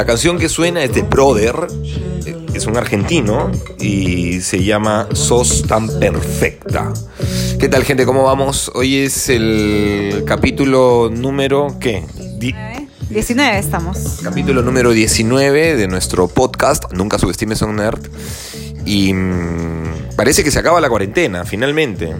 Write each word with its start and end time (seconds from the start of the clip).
La 0.00 0.06
canción 0.06 0.38
que 0.38 0.48
suena 0.48 0.82
es 0.82 0.94
de 0.94 1.02
Brother, 1.02 1.54
eh, 2.24 2.34
es 2.54 2.64
un 2.64 2.74
argentino 2.78 3.50
y 3.78 4.40
se 4.40 4.64
llama 4.64 5.06
Sos 5.12 5.64
tan 5.66 5.88
perfecta. 6.00 6.90
¿Qué 7.58 7.68
tal 7.68 7.84
gente? 7.84 8.06
¿Cómo 8.06 8.22
vamos? 8.22 8.72
Hoy 8.74 8.96
es 8.96 9.28
el 9.28 10.24
capítulo 10.26 11.10
número 11.14 11.76
¿qué? 11.78 12.02
Di- 12.38 12.54
19 13.10 13.58
estamos. 13.58 14.20
capítulo 14.24 14.62
número 14.62 14.92
19 14.92 15.76
de 15.76 15.86
nuestro 15.86 16.28
podcast 16.28 16.90
Nunca 16.94 17.18
subestimes 17.18 17.60
a 17.60 17.66
un 17.66 17.76
nerd. 17.76 18.00
Y 18.86 19.12
mm, 19.12 20.14
parece 20.16 20.42
que 20.42 20.50
se 20.50 20.58
acaba 20.60 20.80
la 20.80 20.88
cuarentena, 20.88 21.44
finalmente. 21.44 22.16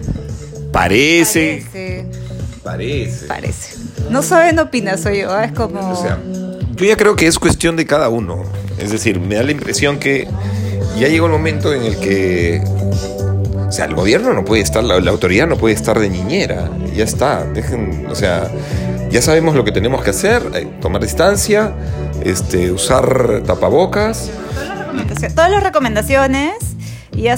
Parece. 0.71 1.65
Parece. 1.73 2.05
Parece. 2.63 3.25
Parece. 3.25 3.75
No 4.11 4.21
saben 4.21 4.59
opinas, 4.59 5.01
soy 5.01 5.21
yo. 5.21 5.35
Es 5.39 5.51
como. 5.53 5.93
O 5.93 5.95
sea, 5.99 6.19
yo 6.81 6.87
ya 6.87 6.97
creo 6.97 7.15
que 7.15 7.27
es 7.27 7.37
cuestión 7.37 7.75
de 7.75 7.85
cada 7.85 8.09
uno. 8.09 8.43
Es 8.79 8.91
decir, 8.91 9.19
me 9.19 9.35
da 9.35 9.43
la 9.43 9.51
impresión 9.51 9.99
que 9.99 10.27
ya 10.99 11.07
llegó 11.07 11.27
el 11.27 11.31
momento 11.31 11.73
en 11.73 11.83
el 11.83 11.97
que. 11.97 12.61
O 13.67 13.71
sea, 13.71 13.85
el 13.85 13.93
gobierno 13.93 14.33
no 14.33 14.43
puede 14.43 14.63
estar, 14.63 14.83
la, 14.83 14.99
la 14.99 15.11
autoridad 15.11 15.47
no 15.47 15.57
puede 15.57 15.75
estar 15.75 15.99
de 15.99 16.09
niñera. 16.09 16.69
Ya 16.95 17.03
está. 17.03 17.45
Dejen, 17.45 18.07
o 18.09 18.15
sea, 18.15 18.49
ya 19.11 19.21
sabemos 19.21 19.55
lo 19.55 19.63
que 19.63 19.71
tenemos 19.71 20.03
que 20.03 20.09
hacer: 20.09 20.41
eh, 20.55 20.67
tomar 20.81 21.01
distancia, 21.01 21.73
este, 22.23 22.71
usar 22.71 23.43
tapabocas. 23.45 24.31
Todas 25.35 25.51
las 25.51 25.63
recomendaciones. 25.63 26.53
Y 27.13 27.23
ya 27.23 27.37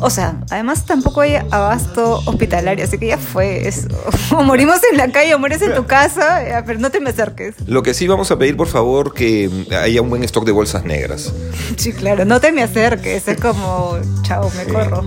O 0.00 0.10
sea, 0.10 0.36
además 0.50 0.86
tampoco 0.86 1.20
hay 1.20 1.36
abasto 1.50 2.20
hospitalario, 2.26 2.84
así 2.84 2.98
que 2.98 3.08
ya 3.08 3.18
fue. 3.18 3.68
Es, 3.68 3.86
o 4.30 4.42
morimos 4.42 4.80
en 4.90 4.98
la 4.98 5.10
calle 5.12 5.34
o 5.34 5.38
mueres 5.38 5.62
en 5.62 5.74
tu 5.74 5.86
casa, 5.86 6.46
ya, 6.46 6.64
pero 6.64 6.78
no 6.78 6.90
te 6.90 7.00
me 7.00 7.10
acerques. 7.10 7.54
Lo 7.66 7.82
que 7.82 7.94
sí 7.94 8.06
vamos 8.06 8.30
a 8.30 8.38
pedir, 8.38 8.56
por 8.56 8.68
favor, 8.68 9.14
que 9.14 9.50
haya 9.80 10.02
un 10.02 10.10
buen 10.10 10.24
stock 10.24 10.44
de 10.44 10.52
bolsas 10.52 10.84
negras. 10.84 11.32
Sí, 11.76 11.92
claro, 11.92 12.24
no 12.24 12.40
te 12.40 12.52
me 12.52 12.62
acerques. 12.62 13.26
Es 13.26 13.40
como, 13.40 13.98
chao, 14.22 14.50
me 14.56 14.72
corro. 14.72 15.04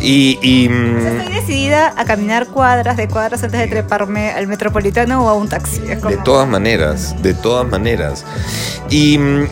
Y, 0.00 0.38
y, 0.42 0.68
mm, 0.68 1.06
Estoy 1.06 1.34
decidida 1.34 1.94
a 1.96 2.04
caminar 2.04 2.46
cuadras 2.46 2.96
de 2.96 3.08
cuadras 3.08 3.42
antes 3.42 3.60
de 3.60 3.66
treparme 3.66 4.30
al 4.30 4.46
metropolitano 4.46 5.24
o 5.24 5.28
a 5.28 5.34
un 5.34 5.48
taxi. 5.48 5.80
Como, 6.00 6.10
De 6.10 6.16
todas 6.18 6.48
maneras, 6.48 7.20
de 7.22 7.34
todas 7.34 7.66
maneras. 7.66 8.24
Y 8.88 9.18
mm, 9.18 9.48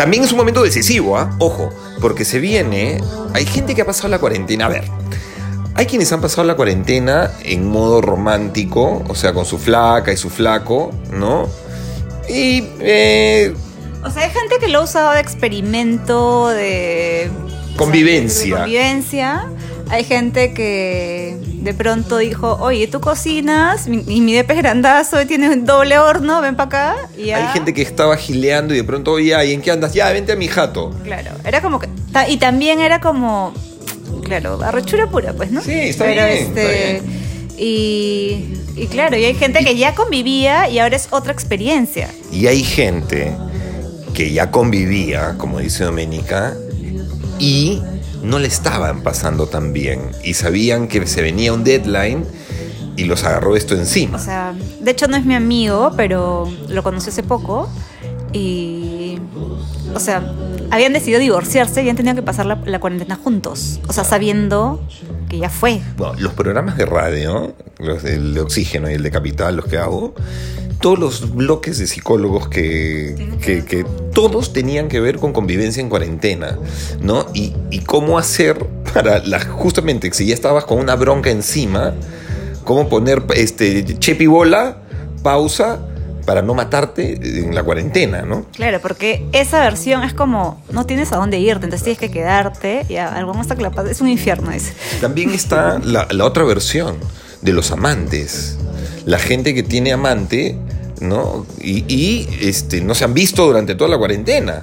también 0.00 0.24
es 0.24 0.32
un 0.32 0.38
momento 0.38 0.62
decisivo, 0.62 1.18
¿ah? 1.18 1.36
Ojo, 1.38 1.68
porque 2.00 2.24
se 2.24 2.38
viene. 2.38 3.02
Hay 3.34 3.44
gente 3.44 3.74
que 3.74 3.82
ha 3.82 3.84
pasado 3.84 4.08
la 4.08 4.18
cuarentena. 4.18 4.64
A 4.64 4.68
ver, 4.70 4.84
hay 5.74 5.84
quienes 5.84 6.10
han 6.10 6.22
pasado 6.22 6.44
la 6.44 6.56
cuarentena 6.56 7.30
en 7.42 7.68
modo 7.68 8.00
romántico, 8.00 9.04
o 9.06 9.14
sea, 9.14 9.34
con 9.34 9.44
su 9.44 9.58
flaca 9.58 10.10
y 10.10 10.16
su 10.16 10.30
flaco, 10.30 10.90
¿no? 11.12 11.50
Y. 12.30 12.66
eh, 12.80 13.54
O 14.02 14.10
sea, 14.10 14.22
hay 14.22 14.30
gente 14.30 14.56
que 14.58 14.68
lo 14.68 14.78
ha 14.78 14.84
usado 14.84 15.12
de 15.12 15.20
experimento, 15.20 16.48
de... 16.48 17.30
Convivencia. 17.76 18.54
de 18.54 18.60
convivencia. 18.62 19.50
Hay 19.90 20.04
gente 20.04 20.54
que 20.54 21.36
de 21.42 21.74
pronto 21.74 22.18
dijo, 22.18 22.56
oye, 22.60 22.86
tú 22.86 23.00
cocinas 23.00 23.88
y 23.88 24.20
mi 24.20 24.32
depe 24.32 24.52
es 24.54 24.58
grandazo 24.60 25.20
y 25.20 25.26
tiene 25.26 25.50
un 25.50 25.66
doble 25.66 25.98
horno, 25.98 26.40
ven 26.40 26.54
para 26.54 26.66
acá. 26.66 26.96
Y 27.18 27.26
ya. 27.26 27.38
hay 27.38 27.52
gente 27.52 27.74
que 27.74 27.82
estaba 27.82 28.16
gileando 28.16 28.72
y 28.72 28.76
de 28.76 28.84
pronto, 28.84 29.12
oye, 29.12 29.34
¿y 29.46 29.52
en 29.52 29.60
qué 29.60 29.72
andas? 29.72 29.92
Ya, 29.92 30.10
vente 30.12 30.32
a 30.32 30.36
mi 30.36 30.46
jato. 30.46 30.94
Claro, 31.02 31.32
era 31.44 31.60
como 31.60 31.80
que... 31.80 31.88
Y 32.28 32.36
también 32.36 32.80
era 32.80 33.00
como... 33.00 33.52
Claro, 34.22 34.62
arrechura 34.62 35.08
pura, 35.10 35.32
pues, 35.32 35.50
¿no? 35.50 35.60
Sí, 35.60 35.72
está 35.72 36.04
Pero 36.04 36.24
bien, 36.24 36.38
este... 36.38 36.96
está 36.96 37.10
Y, 37.58 38.54
y 38.76 38.86
claro, 38.88 39.16
y 39.16 39.24
hay 39.24 39.34
gente 39.34 39.64
que 39.64 39.76
ya 39.76 39.96
convivía 39.96 40.68
y 40.68 40.78
ahora 40.78 40.94
es 40.94 41.08
otra 41.10 41.32
experiencia. 41.32 42.08
Y 42.30 42.46
hay 42.46 42.62
gente 42.62 43.32
que 44.14 44.32
ya 44.32 44.52
convivía, 44.52 45.34
como 45.36 45.58
dice 45.58 45.82
Doménica, 45.82 46.54
y 47.40 47.82
no 48.22 48.38
le 48.38 48.48
estaban 48.48 49.02
pasando 49.02 49.46
tan 49.46 49.72
bien. 49.72 50.00
Y 50.24 50.34
sabían 50.34 50.88
que 50.88 51.06
se 51.06 51.22
venía 51.22 51.52
un 51.52 51.64
deadline 51.64 52.24
y 52.96 53.04
los 53.04 53.24
agarró 53.24 53.56
esto 53.56 53.74
O 53.74 53.78
encima. 53.78 54.18
sea, 54.18 54.54
de 54.80 54.90
hecho 54.90 55.08
no 55.08 55.16
es 55.16 55.24
mi 55.24 55.34
amigo, 55.34 55.92
pero 55.96 56.50
lo 56.68 56.82
conocí 56.82 57.10
hace 57.10 57.22
poco. 57.22 57.68
Y. 58.32 59.18
O 59.94 59.98
sea, 59.98 60.22
habían 60.70 60.92
decidido 60.92 61.18
divorciarse 61.18 61.82
y 61.82 61.88
han 61.88 61.96
tenido 61.96 62.14
que 62.14 62.22
pasar 62.22 62.46
la, 62.46 62.60
la 62.64 62.78
cuarentena 62.78 63.16
juntos. 63.16 63.80
O 63.88 63.92
sea, 63.92 64.04
sabiendo 64.04 64.80
que 65.28 65.38
ya 65.38 65.50
fue. 65.50 65.80
Bueno, 65.96 66.14
los 66.18 66.32
programas 66.34 66.76
de 66.76 66.86
radio, 66.86 67.54
los 67.78 68.02
del 68.02 68.34
de 68.34 68.40
Oxígeno 68.40 68.88
y 68.90 68.94
el 68.94 69.02
de 69.02 69.10
Capital, 69.10 69.56
los 69.56 69.64
que 69.64 69.78
hago, 69.78 70.14
todos 70.80 70.98
los 70.98 71.34
bloques 71.34 71.78
de 71.78 71.86
psicólogos 71.86 72.48
que, 72.48 73.14
que, 73.42 73.64
que 73.64 73.84
todos 74.12 74.52
tenían 74.52 74.88
que 74.88 75.00
ver 75.00 75.18
con 75.18 75.32
convivencia 75.32 75.80
en 75.80 75.88
cuarentena, 75.88 76.58
¿no? 77.00 77.26
Y, 77.34 77.54
y 77.70 77.80
cómo 77.80 78.18
hacer 78.18 78.66
para, 78.92 79.18
la, 79.20 79.40
justamente, 79.40 80.10
si 80.12 80.26
ya 80.26 80.34
estabas 80.34 80.64
con 80.64 80.78
una 80.78 80.96
bronca 80.96 81.30
encima, 81.30 81.94
cómo 82.64 82.88
poner 82.88 83.22
este, 83.34 83.98
chepi 83.98 84.26
bola, 84.26 84.78
pausa, 85.22 85.80
para 86.24 86.42
no 86.42 86.54
matarte 86.54 87.40
en 87.40 87.54
la 87.54 87.62
cuarentena, 87.62 88.22
¿no? 88.22 88.46
Claro, 88.52 88.78
porque 88.80 89.26
esa 89.32 89.60
versión 89.60 90.04
es 90.04 90.14
como 90.14 90.62
no 90.70 90.86
tienes 90.86 91.12
a 91.12 91.16
dónde 91.16 91.40
irte, 91.40 91.64
entonces 91.64 91.82
tienes 91.82 91.98
que 91.98 92.10
quedarte 92.10 92.86
y 92.88 92.96
a 92.96 93.08
algún 93.14 93.36
hasta 93.38 93.56
que 93.56 93.62
la 93.62 93.70
paz 93.70 93.88
es 93.88 94.00
un 94.00 94.08
infierno 94.08 94.50
ese. 94.50 94.72
También 95.00 95.30
está 95.30 95.78
la, 95.80 96.06
la 96.10 96.24
otra 96.24 96.44
versión 96.44 96.96
de 97.42 97.52
los 97.52 97.70
amantes. 97.70 98.58
La 99.06 99.18
gente 99.18 99.54
que 99.54 99.62
tiene 99.62 99.92
amante, 99.92 100.58
¿no? 101.00 101.46
Y, 101.60 101.84
y, 101.92 102.28
este, 102.40 102.80
no 102.80 102.94
se 102.94 103.04
han 103.04 103.14
visto 103.14 103.44
durante 103.46 103.74
toda 103.74 103.90
la 103.90 103.98
cuarentena. 103.98 104.62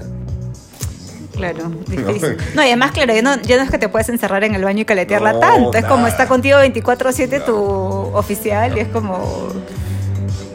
Claro, 1.33 1.69
difícil. 1.87 2.37
No, 2.55 2.63
y 2.63 2.67
además, 2.67 2.91
claro, 2.91 3.13
ya 3.13 3.21
no, 3.21 3.41
ya 3.41 3.57
no 3.57 3.63
es 3.63 3.69
que 3.71 3.77
te 3.77 3.89
puedes 3.89 4.09
encerrar 4.09 4.43
en 4.43 4.55
el 4.55 4.63
baño 4.63 4.81
y 4.81 4.85
caletearla 4.85 5.33
No, 5.33 5.39
tanto. 5.39 5.73
Es 5.77 5.85
como 5.85 6.07
está 6.07 6.27
contigo 6.27 6.57
24-7 6.59 7.45
tu 7.45 7.55
oficial 7.55 8.75
y 8.77 8.81
es 8.81 8.87
como. 8.87 9.49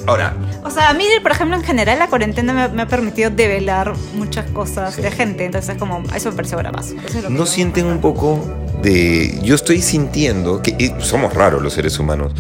Ahora, 0.05 0.35
O 0.65 0.71
sea, 0.71 0.91
a 0.91 0.95
mí, 0.95 1.05
por 1.23 1.31
ejemplo, 1.31 1.57
en 1.57 1.63
general, 1.63 2.01
la 2.01 2.09
cuarentena 2.09 2.53
me, 2.53 2.69
me 2.75 2.83
ha 2.83 2.89
permitido 2.89 3.31
develar 3.31 3.93
muchas 4.17 4.47
cosas 4.51 4.95
Sí. 4.97 5.03
de 5.03 5.13
gente. 5.13 5.45
Entonces, 5.45 5.77
como, 5.79 6.03
eso 6.15 6.31
me 6.31 6.37
pareció 6.37 6.59
bravazo. 6.59 6.95
Es 7.07 7.31
¿no 7.31 7.47
sienten 7.47 7.87
un 7.87 8.01
poco 8.01 8.45
de... 8.83 9.39
Yo 9.45 9.55
estoy 9.55 9.81
sintiendo 9.81 10.61
que 10.61 10.93
somos 10.99 11.33
raros 11.35 11.63
los 11.63 11.73
seres 11.75 12.01
humanos. 12.01 12.33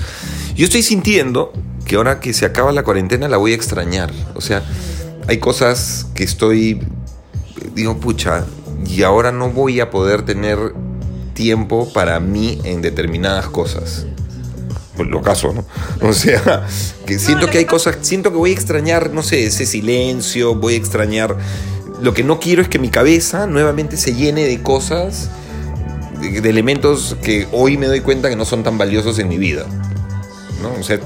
Yo 0.56 0.64
estoy 0.64 0.82
sintiendo 0.82 1.52
que 1.92 1.96
ahora 1.96 2.20
que 2.20 2.32
se 2.32 2.46
acaba 2.46 2.72
la 2.72 2.84
cuarentena 2.84 3.28
la 3.28 3.36
voy 3.36 3.52
a 3.52 3.54
extrañar. 3.54 4.10
O 4.34 4.40
sea, 4.40 4.62
hay 5.28 5.36
cosas 5.36 6.06
que 6.14 6.24
estoy... 6.24 6.80
Digo, 7.74 7.98
pucha, 7.98 8.46
y 8.86 9.02
ahora 9.02 9.30
no 9.30 9.50
voy 9.50 9.78
a 9.78 9.90
poder 9.90 10.22
tener 10.22 10.72
tiempo 11.34 11.92
para 11.92 12.18
mí 12.18 12.58
en 12.64 12.80
determinadas 12.80 13.46
cosas. 13.48 14.06
Pues 14.96 15.06
lo 15.10 15.20
caso, 15.20 15.52
¿no? 15.52 15.66
O 16.08 16.14
sea, 16.14 16.66
que 17.04 17.18
siento 17.18 17.48
que 17.48 17.58
hay 17.58 17.66
cosas, 17.66 17.98
siento 18.00 18.30
que 18.30 18.38
voy 18.38 18.52
a 18.52 18.54
extrañar, 18.54 19.10
no 19.10 19.22
sé, 19.22 19.44
ese 19.44 19.66
silencio, 19.66 20.54
voy 20.54 20.72
a 20.72 20.76
extrañar... 20.78 21.36
Lo 22.00 22.14
que 22.14 22.24
no 22.24 22.40
quiero 22.40 22.62
es 22.62 22.68
que 22.68 22.78
mi 22.78 22.88
cabeza 22.88 23.46
nuevamente 23.46 23.98
se 23.98 24.14
llene 24.14 24.46
de 24.46 24.62
cosas, 24.62 25.28
de, 26.22 26.48
elementos 26.48 27.18
que 27.22 27.48
hoy 27.52 27.76
me 27.76 27.86
doy 27.86 28.00
cuenta 28.00 28.30
que 28.30 28.36
no 28.36 28.46
son 28.46 28.62
tan 28.62 28.78
valiosos 28.78 29.18
en 29.18 29.28
mi 29.28 29.36
vida. 29.36 29.66
¿no? 30.62 30.72
O 30.80 30.82
sea, 30.82 30.98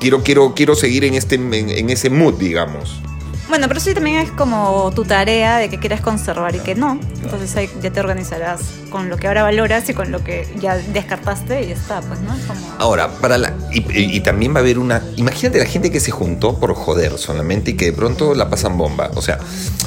quiero, 0.00 0.22
quiero, 0.22 0.54
quiero 0.54 0.74
seguir 0.74 1.04
en, 1.04 1.14
este, 1.14 1.36
en, 1.36 1.52
en 1.54 1.90
ese 1.90 2.10
mood, 2.10 2.34
digamos. 2.34 3.00
Bueno, 3.48 3.66
pero 3.66 3.80
sí 3.80 3.92
también 3.94 4.18
es 4.18 4.30
como 4.30 4.92
tu 4.94 5.04
tarea 5.04 5.58
de 5.58 5.68
que 5.68 5.80
quieres 5.80 6.00
conservar 6.00 6.54
y 6.54 6.60
que 6.60 6.76
no. 6.76 7.00
Entonces 7.20 7.56
ahí 7.56 7.68
ya 7.82 7.90
te 7.90 7.98
organizarás 7.98 8.60
con 8.90 9.08
lo 9.08 9.16
que 9.16 9.26
ahora 9.26 9.42
valoras 9.42 9.88
y 9.88 9.92
con 9.92 10.12
lo 10.12 10.22
que 10.22 10.46
ya 10.60 10.76
descartaste 10.76 11.62
y 11.64 11.66
ya 11.66 11.74
está, 11.74 12.00
pues, 12.00 12.20
¿no? 12.20 12.30
Como... 12.46 12.60
Ahora, 12.78 13.08
para 13.20 13.38
la. 13.38 13.52
Y, 13.72 13.80
y- 13.92 14.16
y 14.16 14.20
también 14.20 14.52
va 14.54 14.58
a 14.58 14.60
haber 14.60 14.78
una. 14.78 15.02
Imagínate 15.16 15.58
la 15.58 15.64
gente 15.66 15.90
que 15.90 15.98
se 15.98 16.12
juntó 16.12 16.60
por 16.60 16.74
joder 16.74 17.18
solamente 17.18 17.72
y 17.72 17.74
que 17.74 17.86
de 17.86 17.92
pronto 17.92 18.36
la 18.36 18.48
pasan 18.48 18.78
bomba. 18.78 19.10
O 19.16 19.20
sea, 19.22 19.40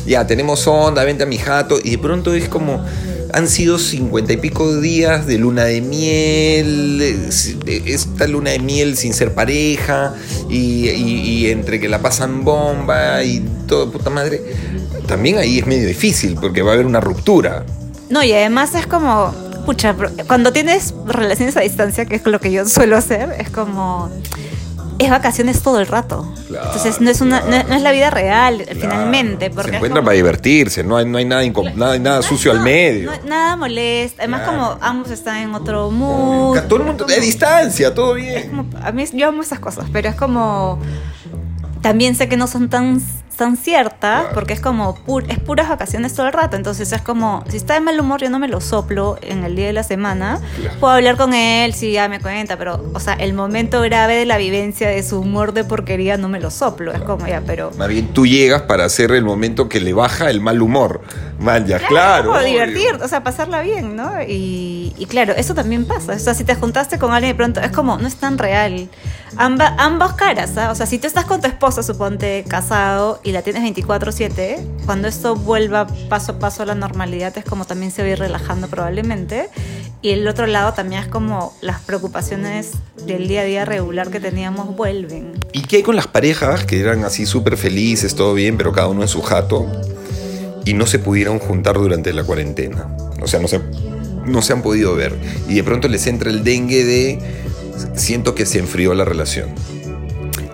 ya 0.05 0.27
tenemos 0.27 0.67
onda, 0.67 1.05
vente 1.05 1.23
a 1.23 1.25
mi 1.25 1.37
jato. 1.37 1.77
Y 1.81 1.91
de 1.91 1.97
pronto 1.99 2.33
es 2.33 2.49
como. 2.49 2.83
Han 3.33 3.47
sido 3.47 3.79
cincuenta 3.79 4.31
y 4.31 4.37
pico 4.37 4.79
días 4.79 5.25
de 5.25 5.39
luna 5.39 5.65
de 5.65 5.81
miel, 5.81 7.01
esta 7.65 8.27
luna 8.27 8.51
de 8.51 8.59
miel 8.59 8.95
sin 8.95 9.11
ser 9.13 9.33
pareja, 9.33 10.13
y, 10.49 11.47
entre 11.47 11.79
que 11.79 11.89
la 11.89 11.99
pasan 11.99 12.43
bomba 12.43 13.23
y 13.23 13.43
todo, 13.67 13.91
puta 13.91 14.11
madre. 14.11 14.39
También 15.07 15.39
ahí 15.39 15.57
es 15.57 15.65
medio 15.65 15.87
difícil 15.87 16.37
porque 16.39 16.61
va 16.61 16.71
a 16.71 16.73
haber 16.75 16.85
una 16.85 16.99
ruptura. 16.99 17.65
No, 18.09 18.23
y 18.23 18.31
además 18.33 18.75
es 18.75 18.85
como, 18.85 19.33
pucha, 19.65 19.95
cuando 20.27 20.53
tienes 20.53 20.93
relaciones 21.07 21.57
a 21.57 21.61
distancia, 21.61 22.05
que 22.05 22.17
es 22.17 22.25
lo 22.27 22.39
que 22.39 22.51
yo 22.51 22.67
suelo 22.67 22.95
hacer, 22.95 23.35
es 23.39 23.49
como, 23.49 24.11
es 25.05 25.11
vacaciones 25.11 25.61
todo 25.61 25.79
el 25.79 25.87
rato. 25.87 26.33
Claro, 26.47 26.65
Entonces 26.67 27.01
no 27.01 27.09
es 27.09 27.21
una, 27.21 27.39
no, 27.41 27.47
claro. 27.47 27.69
no 27.69 27.75
es 27.75 27.81
la 27.81 27.91
vida 27.91 28.09
real, 28.09 28.57
Claro. 28.63 28.79
finalmente. 28.79 29.49
Porque 29.49 29.71
se 29.71 29.75
encuentran 29.77 30.01
como- 30.01 30.05
para 30.05 30.15
divertirse, 30.15 30.83
no 30.83 30.97
hay, 30.97 31.05
no 31.05 31.17
hay 31.17 31.25
nada, 31.25 31.43
nada, 31.75 31.99
nada 31.99 32.21
sucio 32.21 32.51
al 32.51 32.59
medio. 32.61 33.11
nada 33.25 33.55
molesta. 33.55 34.23
Además, 34.23 34.41
como 34.47 34.77
ambos 34.81 35.11
están 35.11 35.37
en 35.37 35.53
otro 35.55 35.89
mood. 35.91 36.59
Todo 36.67 36.79
el 36.79 36.85
mundo 36.85 37.05
de 37.05 37.19
distancia, 37.19 37.93
todo 37.93 38.13
bien. 38.15 38.49
como- 38.49 38.65
a 38.83 38.91
mí 38.91 39.05
yo 39.13 39.27
amo 39.29 39.41
esas 39.41 39.59
cosas, 39.59 39.85
pero 39.91 40.09
es 40.09 40.15
como 40.15 40.79
también 41.81 42.15
sé 42.15 42.29
que 42.29 42.37
no 42.37 42.47
son 42.47 42.69
tan 42.69 43.01
tan 43.43 43.57
cierta, 43.57 44.19
Claro. 44.21 44.29
porque 44.33 44.53
es 44.53 44.61
como, 44.61 44.95
pu- 45.05 45.25
es 45.27 45.37
puras 45.39 45.67
vacaciones 45.67 46.13
todo 46.13 46.27
el 46.27 46.33
rato. 46.33 46.55
Entonces 46.55 46.91
es 46.91 47.01
como, 47.01 47.43
si 47.49 47.57
está 47.57 47.73
de 47.73 47.81
mal 47.81 47.99
humor, 47.99 48.21
yo 48.21 48.29
no 48.29 48.39
me 48.39 48.47
lo 48.47 48.61
soplo 48.61 49.17
en 49.21 49.43
el 49.43 49.55
día 49.55 49.67
de 49.67 49.73
la 49.73 49.83
semana. 49.83 50.39
Claro. 50.59 50.79
Puedo 50.79 50.93
hablar 50.93 51.17
con 51.17 51.33
él, 51.33 51.73
sí, 51.73 51.91
ya 51.91 52.07
me 52.07 52.19
cuenta, 52.21 52.57
pero, 52.57 52.83
o 52.93 52.99
sea, 52.99 53.13
el 53.15 53.33
momento 53.33 53.81
grave 53.81 54.15
de 54.15 54.25
la 54.25 54.37
vivencia 54.37 54.87
de 54.89 55.03
su 55.03 55.19
humor 55.19 55.53
de 55.53 55.63
porquería 55.65 56.15
no 56.17 56.29
me 56.29 56.39
lo 56.39 56.51
soplo. 56.51 56.93
Es 56.93 57.01
como, 57.01 57.27
ya, 57.27 57.41
pero. 57.45 57.71
Más 57.77 57.89
bien 57.89 58.07
tú 58.13 58.25
llegas 58.25 58.61
para 58.63 58.85
hacer 58.85 59.11
el 59.11 59.23
momento 59.25 59.67
que 59.67 59.81
le 59.81 59.93
baja 59.93 60.29
el 60.29 60.39
mal 60.39 60.61
humor. 60.61 61.01
Man, 61.39 61.65
ya, 61.65 61.79
claro. 61.79 62.31
obvio. 62.31 62.45
divertir, 62.45 62.95
o 63.01 63.07
sea, 63.07 63.23
pasarla 63.23 63.61
bien, 63.61 63.95
¿no? 63.95 64.21
Y, 64.21 64.93
y 64.97 65.05
claro, 65.07 65.33
eso 65.35 65.53
también 65.53 65.85
pasa. 65.85 66.13
O 66.13 66.19
sea, 66.19 66.33
si 66.33 66.43
te 66.43 66.55
juntaste 66.55 66.99
con 66.99 67.11
alguien 67.11 67.33
de 67.33 67.35
pronto, 67.35 67.59
es 67.59 67.71
como, 67.71 67.97
no 67.97 68.07
es 68.07 68.15
tan 68.15 68.37
real. 68.37 68.89
Amba, 69.35 69.75
ambas 69.79 70.13
caras, 70.13 70.57
¿ah? 70.57 70.71
O 70.71 70.75
sea, 70.75 70.85
si 70.85 70.99
tú 70.99 71.07
estás 71.07 71.25
con 71.25 71.41
tu 71.41 71.47
esposa, 71.47 71.81
suponte, 71.81 72.45
casado, 72.47 73.19
y 73.23 73.31
la 73.31 73.41
tienes 73.41 73.63
24-7, 73.63 74.85
cuando 74.85 75.07
esto 75.07 75.35
vuelva 75.35 75.87
paso 76.07 76.33
a 76.33 76.39
paso 76.39 76.63
a 76.63 76.65
la 76.67 76.75
normalidad, 76.75 77.35
es 77.37 77.43
como 77.45 77.65
también 77.65 77.91
se 77.91 78.03
va 78.03 78.09
a 78.09 78.11
ir 78.11 78.19
relajando 78.19 78.67
probablemente. 78.67 79.49
Y 80.01 80.11
el 80.11 80.27
otro 80.27 80.47
lado 80.47 80.73
también 80.73 81.01
es 81.01 81.07
como 81.07 81.53
las 81.61 81.79
preocupaciones 81.81 82.71
del 83.05 83.27
día 83.27 83.41
a 83.41 83.45
día 83.45 83.65
regular 83.65 84.09
que 84.09 84.19
teníamos 84.19 84.75
vuelven. 84.75 85.31
¿Y 85.53 85.61
qué 85.61 85.77
hay 85.77 85.83
con 85.83 85.95
las 85.95 86.07
parejas 86.07 86.65
que 86.65 86.79
eran 86.79 87.05
así 87.05 87.25
súper 87.25 87.55
felices, 87.55 88.13
todo 88.13 88.33
bien, 88.33 88.57
pero 88.57 88.73
cada 88.73 88.87
uno 88.87 89.01
en 89.01 89.07
su 89.07 89.21
jato 89.21 89.65
y 90.65 90.73
no 90.73 90.85
se 90.85 90.99
pudieron 90.99 91.39
juntar 91.39 91.75
durante 91.75 92.13
la 92.13 92.23
cuarentena? 92.23 92.87
O 93.21 93.27
sea, 93.27 93.39
no 93.39 93.47
se, 93.47 93.59
no 94.25 94.41
se 94.41 94.53
han 94.53 94.61
podido 94.61 94.95
ver. 94.95 95.13
Y 95.47 95.55
de 95.55 95.63
pronto 95.63 95.87
les 95.87 96.07
entra 96.07 96.29
el 96.29 96.43
dengue 96.43 96.83
de 96.85 97.19
siento 97.95 98.35
que 98.35 98.45
se 98.45 98.59
enfrió 98.59 98.93
la 98.93 99.05
relación. 99.05 99.49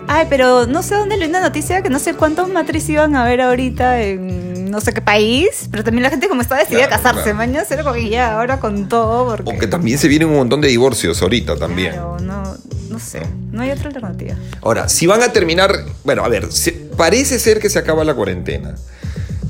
Ay, 0.07 0.25
pero 0.29 0.65
no 0.65 0.81
sé 0.81 0.95
dónde 0.95 1.17
leí 1.17 1.29
una 1.29 1.39
noticia 1.41 1.83
que 1.83 1.89
no 1.89 1.99
sé 1.99 2.15
cuántos 2.15 2.49
matris 2.49 2.89
iban 2.89 3.15
a 3.15 3.23
ver 3.25 3.41
ahorita 3.41 4.01
en 4.01 4.49
no 4.71 4.81
sé 4.81 4.93
qué 4.93 5.01
país, 5.01 5.67
pero 5.71 5.83
también 5.83 6.03
la 6.03 6.09
gente 6.11 6.27
como 6.27 6.41
está 6.41 6.55
decidida 6.55 6.87
Claro, 6.87 6.93
a 6.93 6.97
casarse, 6.97 7.21
claro. 7.23 7.37
mañana 7.37 7.65
como 7.83 7.93
que 7.93 8.09
ya 8.09 8.37
ahora 8.39 8.59
con 8.59 8.87
todo, 8.87 9.27
porque... 9.27 9.49
Aunque 9.49 9.67
también 9.67 9.97
se 9.97 10.07
vienen 10.07 10.29
un 10.29 10.35
montón 10.35 10.61
de 10.61 10.67
divorcios 10.67 11.19
ahorita 11.23 11.55
también. 11.57 11.93
Claro, 11.93 12.19
no, 12.19 12.43
no 12.89 12.99
sé, 12.99 13.21
no 13.51 13.61
hay 13.63 13.71
otra 13.71 13.87
alternativa. 13.87 14.35
Ahora, 14.61 14.87
si 14.87 15.07
van 15.07 15.23
a 15.23 15.31
terminar, 15.33 15.71
bueno, 16.03 16.23
a 16.23 16.27
ver, 16.29 16.51
se- 16.51 16.71
parece 16.71 17.39
ser 17.39 17.59
que 17.59 17.69
se 17.69 17.79
acaba 17.79 18.03
la 18.03 18.13
cuarentena. 18.13 18.75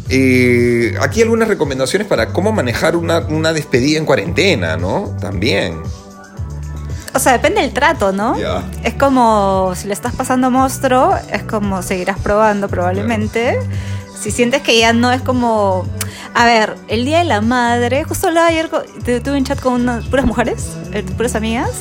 Eh, 0.09 0.95
aquí 1.01 1.21
algunas 1.21 1.47
recomendaciones 1.47 2.07
para 2.07 2.33
cómo 2.33 2.51
manejar 2.51 2.95
una, 2.95 3.19
una 3.19 3.53
despedida 3.53 3.99
en 3.99 4.05
cuarentena, 4.05 4.75
¿no? 4.77 5.15
También. 5.21 5.81
O 7.13 7.19
sea, 7.19 7.33
depende 7.33 7.61
del 7.61 7.73
trato, 7.73 8.11
¿no? 8.11 8.37
Ya. 8.39 8.63
Es 8.83 8.93
como 8.93 9.73
si 9.75 9.87
le 9.87 9.93
estás 9.93 10.15
pasando 10.15 10.51
monstruo, 10.51 11.15
es 11.31 11.43
como 11.43 11.81
seguirás 11.81 12.19
probando 12.19 12.67
probablemente. 12.67 13.59
Si 14.19 14.31
sientes 14.31 14.61
que 14.61 14.79
ya 14.79 14.93
no 14.93 15.11
es 15.11 15.21
como... 15.21 15.87
A 16.35 16.45
ver, 16.45 16.75
el 16.87 17.05
Día 17.05 17.19
de 17.19 17.25
la 17.25 17.41
Madre, 17.41 18.03
justo 18.03 18.27
hablaba 18.27 18.47
ayer, 18.47 18.69
tuve 18.69 19.37
un 19.37 19.43
chat 19.43 19.59
con 19.59 19.73
unas 19.73 20.05
puras 20.05 20.25
mujeres, 20.25 20.77
eh, 20.93 21.03
puras 21.17 21.35
amigas, 21.35 21.71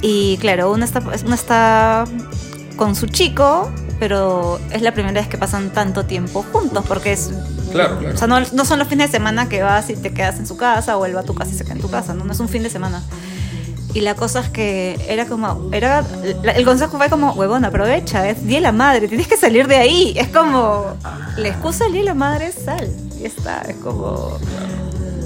y 0.00 0.36
claro, 0.38 0.70
una 0.72 0.84
está, 0.84 1.00
una 1.00 1.34
está 1.34 2.04
con 2.76 2.94
su 2.94 3.06
chico, 3.06 3.70
pero 4.02 4.58
es 4.72 4.82
la 4.82 4.92
primera 4.94 5.20
vez 5.20 5.28
que 5.28 5.38
pasan 5.38 5.70
tanto 5.70 6.04
tiempo 6.04 6.44
juntos, 6.52 6.84
porque 6.88 7.12
es... 7.12 7.30
Claro, 7.70 8.00
claro. 8.00 8.16
O 8.16 8.18
sea, 8.18 8.26
no, 8.26 8.40
no 8.40 8.64
son 8.64 8.80
los 8.80 8.88
fines 8.88 9.12
de 9.12 9.18
semana 9.18 9.48
que 9.48 9.62
vas 9.62 9.90
y 9.90 9.94
te 9.94 10.12
quedas 10.12 10.40
en 10.40 10.46
su 10.48 10.56
casa, 10.56 10.96
o 10.96 11.06
él 11.06 11.14
va 11.14 11.20
a 11.20 11.22
tu 11.22 11.36
casa 11.36 11.52
y 11.52 11.54
se 11.54 11.62
queda 11.62 11.74
en 11.74 11.80
tu 11.80 11.88
casa, 11.88 12.12
¿no? 12.12 12.24
No 12.24 12.32
es 12.32 12.40
un 12.40 12.48
fin 12.48 12.64
de 12.64 12.68
semana. 12.68 13.00
Y 13.94 14.00
la 14.00 14.16
cosa 14.16 14.40
es 14.40 14.48
que 14.48 14.98
era 15.08 15.26
como, 15.26 15.68
era, 15.70 16.04
el 16.56 16.64
consejo 16.64 16.98
fue 16.98 17.10
como, 17.10 17.30
huevón, 17.34 17.64
aprovecha, 17.64 18.28
es 18.28 18.44
Día 18.44 18.60
la 18.60 18.72
Madre, 18.72 19.06
tienes 19.06 19.28
que 19.28 19.36
salir 19.36 19.68
de 19.68 19.76
ahí. 19.76 20.14
Es 20.16 20.26
como, 20.30 20.96
la 21.36 21.46
excusa 21.46 21.84
del 21.84 21.92
Día 21.92 22.02
la 22.02 22.14
Madre 22.14 22.46
es 22.46 22.56
sal, 22.56 22.90
y 23.20 23.24
está, 23.24 23.62
es 23.68 23.76
como, 23.76 24.36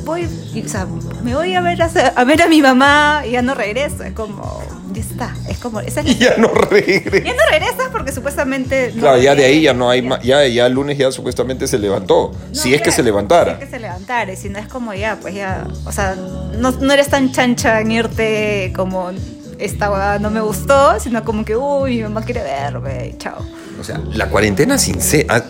voy, 0.05 0.29
o 0.63 0.69
sea, 0.69 0.87
me 1.25 1.35
voy 1.35 1.55
a 1.55 1.63
ver 1.63 1.81
a, 1.81 1.87
a 2.15 2.25
ver 2.25 2.43
a 2.43 2.47
mi 2.47 2.61
mamá 2.61 3.23
y 3.27 3.31
ya 3.31 3.41
no 3.41 3.55
regreso, 3.55 4.05
es 4.05 4.13
como, 4.13 4.63
ya 4.97 5.03
está, 5.03 5.35
es 5.49 5.59
como, 5.59 5.81
esa 5.81 6.01
es 6.01 6.07
Y 6.11 6.15
ya 6.17 6.37
no 6.39 6.49
regresa. 6.49 7.11
ya 7.19 7.33
no 7.35 7.43
regresas 7.51 7.89
porque 7.93 8.13
supuestamente... 8.13 8.93
no 8.95 9.01
Claro, 9.03 9.19
ya 9.19 9.35
de 9.35 9.45
ahí 9.45 9.63
ya 9.63 9.73
regresas, 9.73 9.77
no 9.77 9.91
hay 9.91 10.03
ma- 10.03 10.21
ya 10.23 10.47
ya 10.47 10.67
el 10.67 10.73
lunes 10.73 10.99
ya 10.99 11.13
supuestamente 11.13 11.67
se 11.69 11.79
levantó. 11.79 12.33
No, 12.49 12.55
si 12.55 12.75
es 12.75 12.83
que 12.83 12.91
se 12.91 13.03
levantara. 13.03 13.57
Si 13.59 13.63
es 13.65 13.69
que 13.69 13.77
se 13.77 13.81
levantara, 13.81 14.33
y 14.33 14.37
si 14.37 14.49
no 14.49 14.59
es 14.59 14.67
como 14.69 14.93
ya, 14.95 15.19
pues 15.21 15.35
ya, 15.35 15.67
o 15.85 15.93
sea, 15.93 16.17
no, 16.59 16.73
no 16.73 16.93
eres 16.93 17.09
tan 17.09 17.33
chancha 17.33 17.81
en 17.81 17.93
irte 17.93 18.73
como 18.75 19.11
esta 19.59 19.91
huevada 19.91 20.19
no 20.19 20.31
me 20.31 20.41
gustó, 20.41 21.01
sino 21.01 21.25
como 21.25 21.45
que, 21.45 21.57
uy, 21.57 21.97
mi 21.99 22.03
mamá 22.03 22.23
quiere 22.23 22.43
verme, 22.43 23.15
chao. 23.19 23.39
O 23.81 23.85
sea, 23.85 24.01
la 24.13 24.29
cuarentena 24.29 24.77
sincera. 24.79 25.45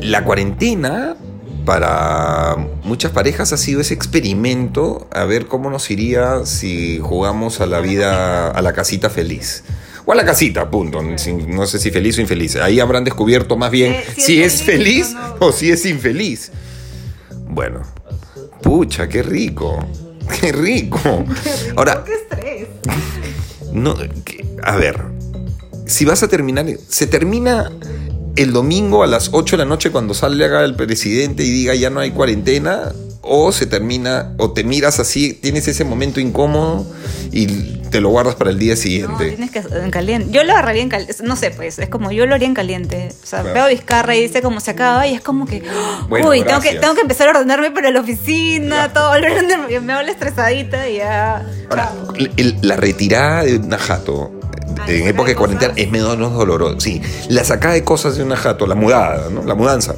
La 0.00 0.24
cuarentena 0.24 1.14
para 1.64 2.56
muchas 2.84 3.12
parejas 3.12 3.52
ha 3.52 3.56
sido 3.56 3.80
ese 3.80 3.94
experimento 3.94 5.08
a 5.12 5.24
ver 5.24 5.46
cómo 5.46 5.70
nos 5.70 5.90
iría 5.90 6.44
si 6.46 6.98
jugamos 6.98 7.60
a 7.60 7.66
la 7.66 7.80
vida, 7.80 8.50
a 8.50 8.62
la 8.62 8.72
casita 8.72 9.10
feliz. 9.10 9.64
O 10.04 10.12
a 10.12 10.14
la 10.16 10.24
casita, 10.24 10.68
punto. 10.68 11.00
No 11.02 11.66
sé 11.66 11.78
si 11.78 11.90
feliz 11.92 12.18
o 12.18 12.20
infeliz. 12.20 12.56
Ahí 12.56 12.80
habrán 12.80 13.04
descubierto 13.04 13.56
más 13.56 13.70
bien 13.70 13.92
Eh, 13.92 14.04
si 14.16 14.20
si 14.22 14.42
es 14.42 14.54
es 14.54 14.62
feliz 14.62 15.06
feliz 15.08 15.16
o 15.16 15.38
no. 15.38 15.46
o 15.46 15.52
si 15.52 15.70
es 15.70 15.86
infeliz. 15.86 16.50
Bueno, 17.46 17.82
pucha, 18.62 19.08
qué 19.08 19.22
rico. 19.22 19.78
Qué 20.40 20.50
rico. 20.52 20.98
Ahora, 21.76 22.04
¡Qué 22.04 22.14
estrés! 22.14 22.68
no, 23.72 23.94
a 24.62 24.76
ver, 24.76 25.02
si 25.86 26.04
vas 26.04 26.22
a 26.22 26.28
terminar, 26.28 26.66
se 26.88 27.06
termina 27.06 27.70
el 28.36 28.52
domingo 28.52 29.02
a 29.02 29.06
las 29.06 29.30
8 29.32 29.56
de 29.56 29.64
la 29.64 29.68
noche 29.68 29.90
cuando 29.90 30.14
salga 30.14 30.64
el 30.64 30.74
presidente 30.74 31.42
y 31.44 31.50
diga 31.50 31.74
ya 31.74 31.90
no 31.90 32.00
hay 32.00 32.10
cuarentena, 32.12 32.92
o 33.24 33.52
se 33.52 33.66
termina, 33.66 34.34
o 34.38 34.50
te 34.52 34.64
miras 34.64 34.98
así, 34.98 35.32
tienes 35.32 35.68
ese 35.68 35.84
momento 35.84 36.18
incómodo 36.18 36.84
y 37.30 37.46
te 37.92 38.00
lo 38.00 38.08
guardas 38.08 38.34
para 38.34 38.50
el 38.50 38.58
día 38.58 38.74
No, 38.74 38.80
siguiente. 38.80 39.28
tienes 39.28 39.50
que 39.52 39.58
en 39.60 39.90
caliente. 39.92 40.28
Yo 40.32 40.42
lo 40.42 40.52
agarraría 40.52 40.82
en 40.82 40.88
caliente. 40.88 41.14
No 41.22 41.36
sé, 41.36 41.50
pues, 41.52 41.78
es 41.78 41.88
como 41.88 42.10
yo 42.10 42.26
lo 42.26 42.34
haría 42.34 42.48
en 42.48 42.54
caliente. 42.54 43.10
O 43.22 43.26
sea, 43.26 43.40
Claro. 43.42 43.54
veo 43.54 43.64
a 43.64 43.68
Vizcarra 43.68 44.16
y 44.16 44.22
dice 44.22 44.42
cómo 44.42 44.58
se 44.60 44.72
acaba 44.72 45.06
y 45.06 45.14
es 45.14 45.20
como 45.20 45.46
que. 45.46 45.62
Bueno, 46.08 46.30
uy, 46.30 46.42
tengo 46.42 46.60
que, 46.60 46.74
tengo 46.76 46.94
que 46.94 47.02
empezar 47.02 47.28
a 47.28 47.30
ordenarme 47.32 47.70
para 47.70 47.90
la 47.92 48.00
oficina, 48.00 48.90
Claro. 48.90 48.92
todo, 48.92 49.08
volver 49.10 49.32
a. 49.76 49.80
Me 49.80 49.92
hago 49.92 50.02
la 50.02 50.10
estresadita 50.10 50.88
y 50.88 50.96
ya. 50.96 51.46
Ahora, 51.70 51.92
el- 52.36 52.56
la 52.62 52.76
retirada 52.76 53.44
de 53.44 53.56
una 53.58 53.78
jato 53.78 54.32
Ah, 54.41 54.41
en 54.88 55.08
época 55.08 55.28
de 55.30 55.36
cuarentena 55.36 55.72
es 55.76 55.90
menos 55.90 56.16
dolorosa. 56.18 56.76
Sí, 56.80 57.00
la 57.28 57.44
sacada 57.44 57.74
de 57.74 57.84
cosas 57.84 58.16
de 58.16 58.22
una 58.24 58.36
jato, 58.36 58.66
la 58.66 58.74
mudada, 58.74 59.28
¿no? 59.30 59.42
la 59.44 59.54
mudanza, 59.54 59.94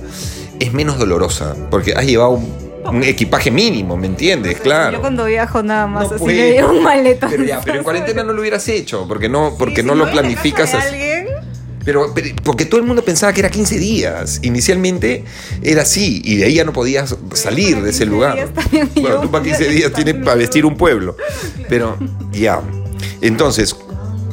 es 0.61 0.73
menos 0.73 0.99
dolorosa 0.99 1.55
porque 1.71 1.93
has 1.95 2.05
llevado 2.07 2.31
un, 2.31 2.53
un 2.87 3.03
equipaje 3.03 3.50
mínimo, 3.50 3.97
¿me 3.97 4.07
entiendes? 4.07 4.61
Claro. 4.61 4.93
Yo 4.97 5.00
cuando 5.00 5.25
viajo 5.25 5.62
nada 5.62 5.87
más, 5.87 6.09
No 6.11 6.17
así 6.17 6.19
puede. 6.25 6.37
me 6.37 6.53
llevo 6.53 6.71
un 6.73 6.83
maletón. 6.83 7.31
Pero 7.31 7.45
ya, 7.45 7.61
pero 7.62 7.79
en 7.79 7.85
cuarentena 7.85 8.23
no 8.23 8.33
lo 8.33 8.41
hubieras 8.41 8.67
hecho, 8.69 9.07
porque 9.09 9.29
no, 9.29 9.55
porque 9.59 9.81
Sí, 9.81 9.87
no 9.87 9.93
si 9.95 9.99
lo 10.00 10.11
planificas 10.11 10.75
así. 10.75 10.88
alguien, 10.88 11.26
Pero, 11.85 12.12
pero- 12.14 12.29
porque 12.45 12.64
todo 12.67 12.81
el 12.81 12.87
mundo 12.87 13.03
pensaba 13.05 13.33
que 13.35 13.41
era 13.41 13.50
15 13.50 13.79
días. 13.79 14.38
Inicialmente 14.43 15.25
era 15.62 15.83
así, 15.83 16.23
y 16.25 16.37
de 16.37 16.45
ahí 16.47 16.55
ya 16.55 16.64
no 16.64 16.73
podías 16.73 17.14
salir 17.35 17.83
de 17.83 17.91
ese 17.91 18.05
15 18.05 18.07
lugar. 18.07 18.49
Bueno, 18.95 19.21
tú 19.21 19.31
para 19.31 19.43
un 19.43 19.49
15 19.50 19.69
días 19.69 19.93
tienes 19.93 20.14
para 20.17 20.37
vestir 20.37 20.64
un 20.64 20.76
pueblo. 20.76 21.17
Pero 21.69 21.97
ya. 22.33 22.61
Entonces, 23.21 23.75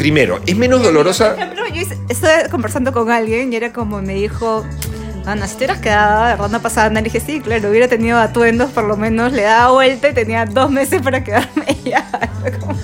primero, 0.02 0.40
es 0.48 0.56
menos 0.58 0.82
dolorosa. 0.82 1.36
Por 1.36 1.44
ejemplo, 1.44 1.64
yo 1.74 1.82
estaba 2.10 2.50
conversando 2.50 2.92
con 2.92 3.12
alguien 3.12 3.54
y 3.54 3.56
era 3.56 3.72
como 3.72 4.02
me 4.02 4.16
dijo, 4.16 4.66
Ana, 5.28 5.46
si 5.48 5.52
te 5.54 5.58
hubieras 5.66 5.78
quedado 5.80 6.26
de 6.26 6.36
ronda 6.38 6.58
pasada, 6.60 6.90
le 6.90 7.04
dije, 7.04 7.20
sí, 7.20 7.40
claro, 7.40 7.70
hubiera 7.70 7.88
tenido 7.88 8.18
atuendos, 8.18 8.72
por 8.72 8.86
lo 8.86 8.98
menos 8.98 9.32
le 9.32 9.44
daba 9.44 9.72
vuelta 9.74 10.10
y 10.10 10.14
tenía 10.16 10.46
dos 10.48 10.72
meses 10.72 11.04
para 11.04 11.24
quedarme 11.24 11.66
ya. 11.86 12.10
Como- 12.60 12.76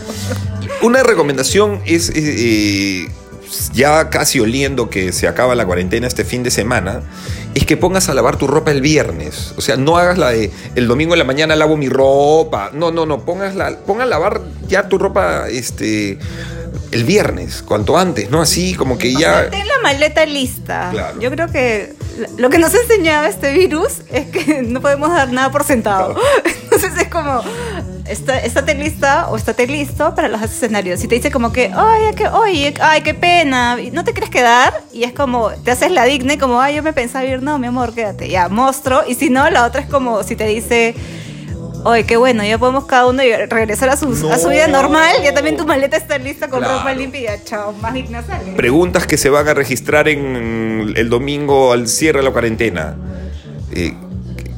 Una 0.84 1.02
recomendación 1.02 1.82
es, 1.86 2.10
eh, 2.12 2.14
eh, 2.18 3.08
ya 3.74 4.12
casi 4.12 4.40
oliendo 4.40 4.92
que 4.92 5.12
se 5.12 5.28
acaba 5.28 5.56
la 5.56 5.66
cuarentena 5.66 6.06
este 6.06 6.24
fin 6.24 6.44
de 6.44 6.52
semana, 6.52 7.02
es 7.56 7.66
que 7.66 7.76
pongas 7.78 8.08
a 8.10 8.14
lavar 8.14 8.36
tu 8.36 8.46
ropa 8.46 8.70
el 8.70 8.82
viernes. 8.82 9.56
O 9.58 9.62
sea, 9.62 9.76
no 9.78 9.98
hagas 9.98 10.20
la 10.20 10.30
de 10.30 10.52
el 10.76 10.88
domingo 10.88 11.16
en 11.16 11.20
la 11.20 11.26
mañana 11.26 11.56
lavo 11.56 11.76
mi 11.78 11.90
ropa. 11.90 12.70
No, 12.74 12.92
no, 12.92 13.08
no, 13.08 13.22
pongas 13.26 13.56
la, 13.56 13.76
ponga 13.80 14.04
a 14.04 14.06
lavar 14.06 14.42
ya 14.68 14.88
tu 14.88 15.00
ropa 15.00 15.48
este, 15.50 16.20
el 16.92 17.04
viernes, 17.04 17.62
cuanto 17.62 17.98
antes, 17.98 18.30
¿no? 18.30 18.42
Así 18.42 18.74
como 18.76 18.98
que 18.98 19.16
O 19.16 19.20
ya... 19.20 19.34
sea, 19.34 19.50
ten 19.50 19.68
la 19.68 19.80
maleta 19.84 20.26
lista. 20.26 20.90
Claro. 20.92 21.20
Yo 21.20 21.30
creo 21.32 21.48
que 21.48 21.94
lo 22.38 22.50
que 22.50 22.58
nos 22.58 22.74
ha 22.74 22.82
enseñado 22.82 23.28
este 23.28 23.54
virus 23.54 24.02
es 24.12 24.28
que 24.28 24.62
no 24.68 24.82
podemos 24.82 25.10
dar 25.10 25.32
nada 25.32 25.52
por 25.52 25.64
sentado. 25.64 26.16
Entonces 26.64 26.92
es 27.00 27.08
como, 27.08 27.42
está, 28.08 28.40
estate 28.40 28.76
lista 28.76 29.30
o 29.30 29.38
estate 29.38 29.68
listo 29.68 30.14
para 30.16 30.28
los 30.28 30.42
escenarios. 30.42 31.00
Si 31.00 31.08
te 31.08 31.16
dice 31.16 31.32
como 31.32 31.52
que, 31.52 31.72
ay, 31.76 32.14
que, 32.16 32.28
oye, 32.28 32.74
ay, 32.80 33.02
qué 33.02 33.14
pena, 33.14 33.78
no 33.92 34.04
te 34.04 34.14
quieres 34.14 34.30
quedar, 34.30 34.82
y 34.94 35.04
es 35.04 35.14
como, 35.14 35.50
te 35.50 35.72
haces 35.72 35.92
la 35.92 36.06
digna 36.06 36.34
y 36.34 36.38
como, 36.38 36.62
ay, 36.62 36.76
yo 36.76 36.84
me 36.84 36.94
pensaba 36.94 37.26
ir, 37.26 37.42
no, 37.42 37.60
mi 37.60 37.68
amor, 37.68 37.94
quédate, 37.94 38.30
ya, 38.30 38.50
monstruo. 38.50 39.02
Y 39.08 39.16
si 39.16 39.30
no, 39.30 39.50
la 39.50 39.66
otra 39.66 39.82
es 39.82 39.88
como, 39.88 40.24
si 40.24 40.36
te 40.36 40.46
dice, 40.46 40.96
Oye, 41.84 42.06
qué 42.06 42.18
bueno, 42.18 42.44
ya 42.44 42.58
podemos 42.58 42.86
cada 42.86 43.08
uno 43.08 43.22
regresar 43.50 43.90
a, 43.90 43.98
sus- 43.98 44.24
a 44.24 44.38
su 44.38 44.50
vida 44.50 44.68
No. 44.68 44.82
normal. 44.82 45.16
Ya 45.24 45.34
también 45.34 45.56
tu 45.58 45.66
maleta 45.66 45.96
está 45.98 46.18
lista 46.18 46.50
con 46.50 46.60
Claro. 46.60 46.80
ropa 46.80 46.94
limpia 46.94 47.44
chao, 47.44 47.72
más 47.74 47.94
digna 47.94 48.24
sale. 48.24 48.54
Preguntas 48.54 49.08
que 49.08 49.18
se 49.18 49.30
van 49.30 49.48
a 49.48 49.54
registrar 49.54 50.08
en 50.10 50.94
el 50.96 51.10
domingo 51.10 51.72
al 51.72 51.88
cierre 51.88 52.20
de 52.20 52.26
la 52.26 52.32
cuarentena. 52.32 52.96
Eh, 53.72 53.94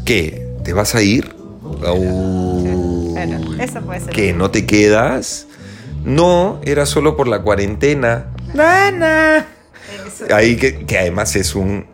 ¿Qué? 0.06 0.48
¿Te 0.64 0.74
vas 0.74 0.96
a 0.96 1.02
ir? 1.02 1.36
Claro, 1.82 3.40
eso 3.60 3.82
puede 3.82 4.00
ser. 4.00 4.10
¿Qué? 4.14 4.34
¿No 4.34 4.50
te 4.52 4.66
quedas? 4.66 5.46
No, 6.04 6.60
era 6.64 6.86
solo 6.86 7.16
por 7.18 7.28
la 7.28 7.42
cuarentena. 7.42 8.28
Nana. 8.54 9.46
Ahí 10.34 10.56
que, 10.58 10.86
que 10.86 10.98
además 10.98 11.36
es 11.36 11.56
un. 11.56 11.86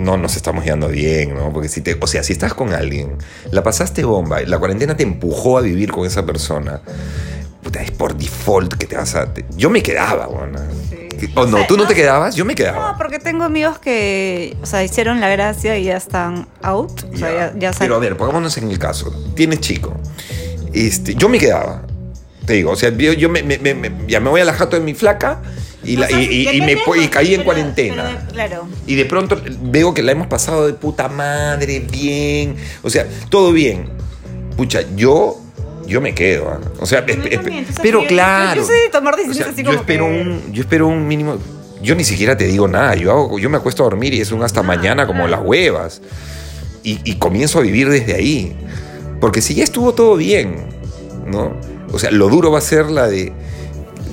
No 0.00 0.16
nos 0.16 0.34
estamos 0.36 0.64
llevando 0.64 0.88
bien, 0.88 1.34
¿no? 1.34 1.52
Porque 1.52 1.68
si 1.68 1.80
te. 1.82 1.96
O 2.00 2.06
sea, 2.06 2.22
si 2.22 2.32
estás 2.32 2.54
con 2.54 2.72
alguien, 2.72 3.16
la 3.50 3.62
pasaste 3.62 4.02
bomba, 4.04 4.40
la 4.40 4.58
cuarentena 4.58 4.96
te 4.96 5.02
empujó 5.02 5.58
a 5.58 5.60
vivir 5.60 5.92
con 5.92 6.06
esa 6.06 6.24
persona. 6.24 6.80
Puta, 7.62 7.82
es 7.82 7.90
por 7.90 8.16
default 8.16 8.74
que 8.74 8.86
te 8.86 8.96
vas 8.96 9.14
a. 9.14 9.32
te- 9.34 9.44
yo 9.56 9.68
me 9.68 9.82
quedaba, 9.82 10.26
bueno. 10.26 10.58
Sí. 10.88 11.28
¿O 11.34 11.44
no? 11.44 11.56
O 11.56 11.58
sea, 11.58 11.66
¿Tú 11.66 11.76
no 11.76 11.82
no- 11.82 11.88
te 11.88 11.94
quedabas? 11.94 12.34
Yo 12.34 12.46
me 12.46 12.54
No, 12.54 12.56
quedaba. 12.56 12.96
porque 12.96 13.18
tengo 13.18 13.44
amigos 13.44 13.78
que, 13.78 14.56
o 14.62 14.66
sea, 14.66 14.82
hicieron 14.82 15.20
la 15.20 15.28
gracia 15.28 15.76
y 15.76 15.84
ya 15.84 15.98
están 15.98 16.48
out. 16.62 17.04
O 17.12 17.16
sea, 17.18 17.52
ya, 17.52 17.54
ya 17.58 17.70
Pero 17.78 17.96
a 17.96 17.98
ver, 17.98 18.16
pongámonos 18.16 18.56
en 18.56 18.70
el 18.70 18.78
caso. 18.78 19.12
Tienes 19.34 19.60
chico. 19.60 19.92
Este, 20.72 21.14
yo 21.14 21.28
me 21.28 21.38
quedaba. 21.38 21.82
Te 22.46 22.54
digo, 22.54 22.70
o 22.70 22.76
sea, 22.76 22.88
yo, 22.96 23.12
yo 23.12 23.28
me, 23.28 23.42
me- 23.42 23.58
me- 23.58 23.74
me- 23.74 23.92
ya 24.08 24.18
me 24.20 24.30
voy 24.30 24.40
a 24.40 24.44
la 24.46 24.54
jato 24.54 24.76
de 24.78 24.82
mi 24.82 24.94
flaca 24.94 25.42
y, 25.84 25.96
la- 25.96 26.06
O 26.06 26.08
sea, 26.08 26.20
y- 26.20 26.26
sí, 26.26 26.40
y- 26.42 26.44
que 26.46 26.56
y 26.56 26.60
me, 26.60 26.72
y 27.04 27.08
caí 27.08 27.34
en 27.34 27.42
cuarentena. 27.44 28.18
pero, 28.20 28.32
claro. 28.32 28.68
Y 28.86 28.94
de 28.96 29.04
pronto 29.06 29.40
veo 29.62 29.94
que 29.94 30.02
la 30.02 30.12
hemos 30.12 30.26
pasado 30.26 30.66
de 30.66 30.74
puta 30.74 31.08
madre, 31.08 31.80
bien. 31.90 32.56
O 32.82 32.90
sea, 32.90 33.06
todo 33.30 33.52
bien. 33.52 33.88
Pucha, 34.56 34.82
yo, 34.94 35.40
yo 35.86 36.00
me 36.00 36.14
quedo. 36.14 36.50
¿ah? 36.50 36.60
O 36.80 36.86
sea, 36.86 37.04
Yo 37.06 37.14
también, 37.14 37.66
pero 37.82 38.02
yo- 38.02 38.08
claro. 38.08 38.60
yo 38.60 38.66
soy 38.66 38.78
de 38.80 38.88
tomar 38.90 39.14
O 39.14 39.16
sea, 39.16 39.26
decisiones 39.26 39.56
yo 39.56 39.64
como 39.64 39.78
espero 39.78 40.04
que- 40.06 40.20
un, 40.20 40.52
yo 40.52 40.60
espero 40.62 40.86
un 40.88 41.06
mínimo. 41.08 41.38
Yo 41.82 41.94
ni 41.94 42.04
siquiera 42.04 42.36
te 42.36 42.44
digo 42.46 42.68
nada. 42.68 42.94
Yo 42.94 43.10
hago, 43.10 43.38
yo 43.38 43.48
me 43.48 43.56
acuesto 43.56 43.82
a 43.82 43.86
dormir 43.86 44.12
y 44.12 44.20
es 44.20 44.32
un 44.32 44.42
hasta 44.42 44.62
mañana 44.62 45.06
como 45.06 45.26
las 45.28 45.40
huevas. 45.42 46.02
Y, 46.82 46.98
y 47.04 47.14
comienzo 47.16 47.58
a 47.58 47.62
vivir 47.62 47.88
desde 47.88 48.14
ahí. 48.14 48.54
Porque 49.18 49.40
si 49.40 49.54
ya 49.54 49.64
estuvo 49.64 49.94
todo 49.94 50.16
bien, 50.16 50.56
¿no? 51.26 51.54
O 51.92 51.98
sea, 51.98 52.10
lo 52.10 52.28
duro 52.28 52.50
va 52.50 52.58
a 52.58 52.62
ser 52.62 52.86
la 52.90 53.06
de. 53.08 53.32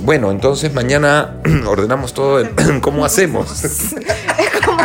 Bueno, 0.08 0.32
entonces 0.32 0.74
mañana 0.74 1.36
ordenamos 1.68 2.14
todo. 2.14 2.40
el- 2.40 2.52
¿Cómo 2.82 3.04
hacemos? 3.04 3.62
Es 3.66 4.66
como, 4.66 4.80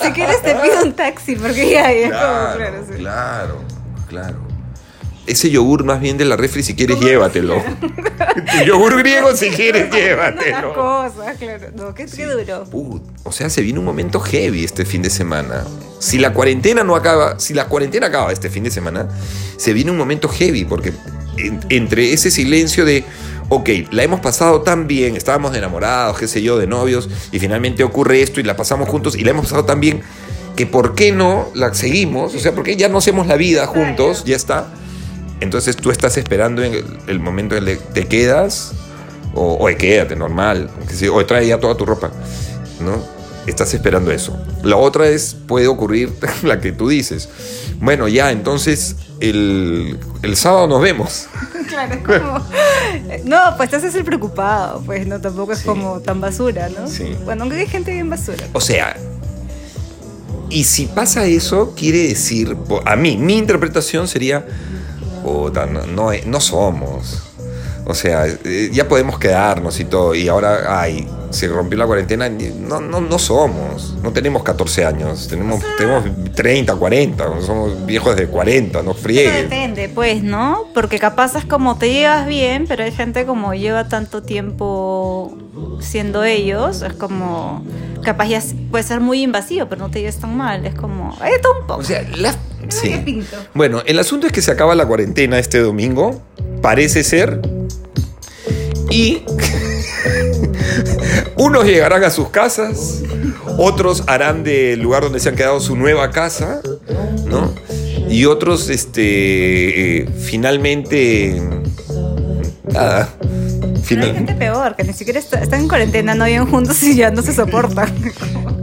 si 0.00 0.12
quieres 0.12 0.40
te 0.42 0.54
pido 0.54 0.84
un 0.84 0.92
taxi, 0.92 1.34
porque 1.34 1.70
ya, 1.72 1.92
ya 1.92 2.06
como, 2.10 2.56
claro, 2.56 2.84
sí. 2.88 2.94
claro, 2.98 3.56
claro. 4.08 4.36
Ese 5.26 5.50
yogur 5.50 5.82
más 5.84 6.00
bien 6.00 6.18
de 6.18 6.24
la 6.24 6.36
refri, 6.36 6.62
si 6.62 6.76
quieres, 6.76 7.00
llévatelo. 7.00 7.56
tu 8.58 8.64
yogur 8.64 8.96
griego, 8.98 9.34
si 9.34 9.48
quieres, 9.56 9.90
llévatelo. 9.92 10.72
cosas, 10.74 11.36
claro. 11.36 11.66
No, 11.74 11.92
qué, 11.94 12.06
qué 12.06 12.26
duro. 12.26 12.62
Put, 12.70 13.02
o 13.24 13.32
sea, 13.32 13.50
se 13.50 13.62
viene 13.62 13.80
un 13.80 13.84
momento 13.84 14.20
heavy 14.20 14.62
este 14.64 14.84
fin 14.84 15.02
de 15.02 15.10
semana. 15.10 15.64
Si 15.98 16.18
la 16.18 16.32
cuarentena 16.32 16.84
no 16.84 16.94
acaba, 16.94 17.40
si 17.40 17.54
la 17.54 17.66
cuarentena 17.66 18.06
acaba 18.06 18.30
este 18.32 18.50
fin 18.50 18.62
de 18.62 18.70
semana, 18.70 19.08
se 19.56 19.72
viene 19.72 19.90
un 19.90 19.96
momento 19.96 20.28
heavy 20.28 20.64
porque 20.64 20.92
en- 21.38 21.58
entre 21.70 22.12
ese 22.12 22.30
silencio 22.30 22.84
de, 22.84 23.04
ok, 23.50 23.68
la 23.90 24.04
hemos 24.04 24.20
pasado 24.20 24.62
tan 24.62 24.86
bien, 24.86 25.16
estábamos 25.16 25.54
enamorados, 25.54 26.18
qué 26.18 26.28
sé 26.28 26.40
yo, 26.40 26.56
de 26.56 26.68
novios, 26.68 27.10
y 27.32 27.40
finalmente 27.40 27.82
ocurre 27.82 28.22
esto 28.22 28.40
y 28.40 28.44
la 28.44 28.56
pasamos 28.56 28.88
juntos 28.88 29.16
y 29.16 29.24
la 29.24 29.32
hemos 29.32 29.46
pasado 29.46 29.64
tan 29.64 29.80
bien 29.80 30.02
que 30.56 30.66
por 30.66 30.94
qué 30.94 31.12
no 31.12 31.48
la 31.54 31.74
seguimos, 31.74 32.34
o 32.34 32.38
sea, 32.38 32.52
porque 32.52 32.76
ya 32.76 32.88
no 32.88 32.98
hacemos 32.98 33.26
la 33.26 33.36
vida 33.36 33.66
juntos, 33.66 34.24
ya 34.24 34.36
está. 34.36 34.72
Entonces 35.40 35.76
tú 35.76 35.90
estás 35.90 36.16
esperando 36.16 36.62
en 36.62 36.84
el, 37.06 37.18
momento 37.18 37.56
en 37.56 37.66
el 37.66 37.78
que 37.78 37.84
te 37.92 38.06
quedas, 38.06 38.72
o, 39.34 39.54
o 39.54 39.76
quédate 39.76 40.14
normal, 40.14 40.70
o 41.12 41.26
trae 41.26 41.46
ya 41.48 41.58
toda 41.58 41.76
tu 41.76 41.84
ropa, 41.86 42.12
¿no? 42.80 43.19
Estás 43.50 43.74
esperando 43.74 44.10
eso. 44.12 44.36
La 44.62 44.76
otra 44.76 45.08
es, 45.08 45.34
puede 45.46 45.66
ocurrir 45.66 46.12
la 46.42 46.60
que 46.60 46.72
tú 46.72 46.88
dices. 46.88 47.28
Bueno, 47.80 48.08
ya, 48.08 48.30
entonces 48.30 48.96
el, 49.20 49.98
el 50.22 50.36
sábado 50.36 50.66
nos 50.66 50.80
vemos. 50.80 51.26
Claro, 51.70 51.94
es 51.94 52.00
como. 52.02 52.44
No, 53.26 53.56
pues 53.56 53.70
te 53.70 53.76
haces 53.76 53.94
el 53.94 54.02
preocupado, 54.04 54.82
pues 54.84 55.06
no, 55.06 55.20
tampoco 55.20 55.52
es 55.52 55.60
Sí. 55.60 55.66
como 55.66 56.00
tan 56.00 56.20
basura, 56.20 56.68
¿no? 56.68 56.88
Sí. 56.88 57.16
Bueno, 57.24 57.42
aunque 57.44 57.58
hay 57.60 57.66
gente 57.68 57.92
bien 57.92 58.10
basura. 58.10 58.44
O 58.52 58.60
sea, 58.60 58.96
y 60.48 60.64
si 60.64 60.86
pasa 60.86 61.26
eso, 61.26 61.72
quiere 61.76 62.08
decir, 62.08 62.56
a 62.84 62.96
mí, 62.96 63.16
mi 63.16 63.38
interpretación 63.38 64.08
sería, 64.08 64.44
no, 65.24 66.10
no 66.26 66.40
somos. 66.40 67.22
O 67.90 67.94
sea, 67.94 68.26
eh, 68.26 68.70
ya 68.72 68.88
podemos 68.88 69.18
quedarnos 69.18 69.78
y 69.80 69.84
todo, 69.84 70.14
y 70.14 70.28
ahora, 70.28 70.80
ay, 70.80 71.06
se 71.30 71.46
rompió 71.48 71.78
la 71.78 71.86
cuarentena, 71.86 72.28
no, 72.28 72.80
no, 72.80 73.00
no 73.00 73.18
somos, 73.18 73.96
no 74.02 74.12
tenemos 74.12 74.42
14 74.42 74.84
años, 74.84 75.28
tenemos, 75.28 75.62
tenemos 75.76 76.04
30, 76.34 76.74
40, 76.74 77.40
somos 77.42 77.86
viejos 77.86 78.16
de 78.16 78.26
40, 78.26 78.82
no 78.82 78.92
Pero 78.92 79.02
friegues. 79.02 79.42
depende, 79.42 79.88
pues, 79.88 80.22
¿no? 80.22 80.66
Porque 80.74 80.98
capaz 80.98 81.36
es 81.36 81.44
como 81.44 81.78
te 81.78 81.92
llevas 81.92 82.26
bien, 82.26 82.66
pero 82.66 82.84
hay 82.84 82.92
gente 82.92 83.26
como 83.26 83.54
lleva 83.54 83.88
tanto 83.88 84.22
tiempo 84.22 85.36
siendo 85.80 86.24
ellos, 86.24 86.82
es 86.82 86.92
como. 86.94 87.64
Capaz 88.02 88.28
ya 88.28 88.42
puede 88.70 88.82
ser 88.84 89.00
muy 89.00 89.22
invasivo, 89.22 89.66
pero 89.68 89.82
no 89.82 89.90
te 89.90 90.00
lleves 90.00 90.16
tan 90.16 90.36
mal. 90.36 90.64
Es 90.64 90.74
como. 90.74 91.16
Todo 91.42 91.60
un 91.60 91.66
poco. 91.66 91.80
O 91.80 91.84
sea, 91.84 92.02
la... 92.16 92.34
sí. 92.68 93.22
Bueno, 93.54 93.82
el 93.86 93.98
asunto 93.98 94.26
es 94.26 94.32
que 94.32 94.42
se 94.42 94.50
acaba 94.50 94.74
la 94.74 94.86
cuarentena 94.86 95.38
este 95.38 95.58
domingo, 95.58 96.22
parece 96.62 97.02
ser, 97.04 97.40
y 98.90 99.22
unos 101.36 101.64
llegarán 101.64 102.04
a 102.04 102.10
sus 102.10 102.28
casas, 102.28 103.02
otros 103.58 104.04
harán 104.06 104.44
del 104.44 104.80
lugar 104.80 105.02
donde 105.02 105.20
se 105.20 105.28
han 105.28 105.36
quedado 105.36 105.60
su 105.60 105.76
nueva 105.76 106.10
casa, 106.10 106.60
¿no? 107.26 107.52
Y 108.08 108.24
otros, 108.24 108.68
este, 108.70 109.98
eh, 110.02 110.08
finalmente, 110.20 111.40
nada, 112.72 113.08
Pero 113.20 113.74
hay 113.76 113.82
final- 113.82 114.14
gente 114.14 114.34
peor, 114.34 114.76
que 114.76 114.84
ni 114.84 114.92
siquiera 114.92 115.18
está- 115.20 115.40
están 115.40 115.60
en 115.60 115.68
cuarentena, 115.68 116.14
no 116.14 116.24
viven 116.24 116.46
juntos 116.46 116.82
y 116.82 116.96
ya 116.96 117.10
no 117.10 117.22
se 117.22 117.34
soportan. 117.34 117.92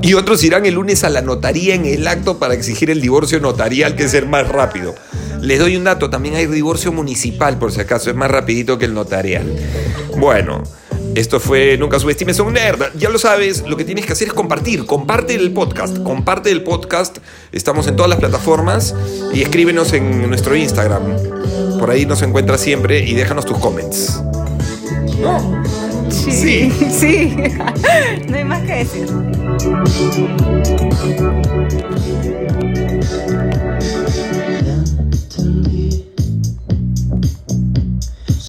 Y 0.01 0.13
otros 0.13 0.43
irán 0.43 0.65
el 0.65 0.75
lunes 0.75 1.03
a 1.03 1.10
la 1.10 1.22
notaría 1.22 1.75
en 1.75 1.86
el 1.86 2.07
acto 2.07 2.38
para 2.39 2.53
exigir 2.53 2.89
el 2.89 3.01
divorcio 3.01 3.39
notarial, 3.39 3.96
que 3.96 4.03
es 4.03 4.13
el 4.13 4.27
más 4.27 4.48
rápido. 4.48 4.96
Les 5.41 5.60
doy 5.60 5.75
un 5.75 5.84
dato, 5.84 6.10
también 6.10 6.36
hay 6.36 6.48
divorcio 6.48 6.91
municipal, 6.91 7.58
por 7.58 7.72
si 7.72 7.82
acaso, 7.82 8.10
es 8.10 8.15
más 8.15 8.29
rapidito 8.32 8.77
que 8.77 8.86
el 8.86 8.94
notarial. 8.94 9.53
Bueno, 10.17 10.63
esto 11.15 11.39
fue 11.39 11.77
Nunca 11.77 12.00
subestimes 12.00 12.39
a 12.39 12.44
un 12.44 12.53
nerd. 12.53 12.96
Ya 12.96 13.10
lo 13.10 13.17
sabes, 13.17 13.63
lo 13.67 13.75
que 13.75 13.84
tienes 13.84 14.06
que 14.06 14.13
hacer 14.13 14.27
es 14.27 14.34
compartir. 14.34 14.86
Comparte 14.86 15.34
el 15.34 15.51
podcast, 15.51 15.98
comparte 16.03 16.51
el 16.51 16.63
podcast. 16.63 17.17
Estamos 17.51 17.88
en 17.88 17.96
todas 17.96 18.10
las 18.10 18.20
plataformas 18.20 18.94
y 19.34 19.41
escríbenos 19.41 19.94
en 19.94 20.29
nuestro 20.29 20.56
Instagram. 20.56 21.17
Por 21.79 21.89
ahí 21.89 22.06
nos 22.06 22.22
encuentras 22.22 22.62
siempre 22.62 23.03
y 23.03 23.15
déjanos 23.15 23.46
tus 23.46 23.58
comments. 23.58 24.22
¿No? 25.20 25.63
Sí. 26.12 26.72
Sí. 26.91 27.36
no 28.27 28.38
hay 28.38 28.44
más 28.44 28.62
que 28.63 28.74
decir. 28.75 29.08